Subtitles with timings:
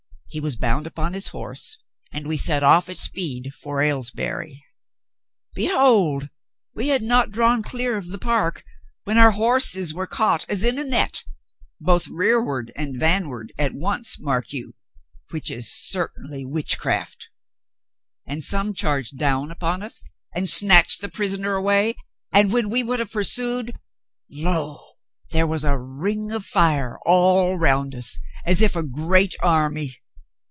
[0.33, 1.77] He was bound upon his horse,
[2.13, 4.63] and we set off at speed for Aylesbury.
[5.55, 6.29] Behold,
[6.73, 8.63] we had not drawn clear of the park
[9.03, 11.25] when our horses were caught as in a net—
[11.81, 14.71] both rearward and vanward at once, mark you,
[15.31, 17.27] which is certainly witchcraft—
[18.25, 20.01] and some charged down upon us
[20.33, 21.93] and snatched the prisoner away,
[22.31, 23.73] and when we would have pursued,
[24.29, 24.93] lo,
[25.31, 29.97] there was a ring of fire all round us, as if a great army.